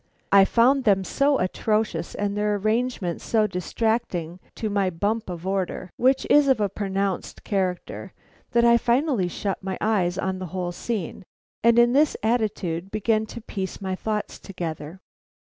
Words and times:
I 0.31 0.45
found 0.45 0.83
them 0.83 1.03
so 1.03 1.37
atrocious 1.37 2.15
and 2.15 2.35
their 2.35 2.55
arrangement 2.55 3.21
so 3.21 3.45
distracting 3.45 4.39
to 4.55 4.67
my 4.67 4.89
bump 4.89 5.29
of 5.29 5.45
order, 5.45 5.91
which 5.95 6.25
is 6.27 6.47
of 6.47 6.59
a 6.59 6.69
pronounced 6.69 7.43
character, 7.43 8.11
that 8.53 8.65
I 8.65 8.77
finally 8.77 9.27
shut 9.27 9.61
my 9.61 9.77
eyes 9.79 10.17
on 10.17 10.39
the 10.39 10.47
whole 10.57 10.71
scene, 10.71 11.21
and 11.63 11.77
in 11.77 11.93
this 11.93 12.17
attitude 12.23 12.89
began 12.89 13.27
to 13.27 13.41
piece 13.41 13.79
my 13.79 13.93
thoughts 13.93 14.39
together. 14.39 14.99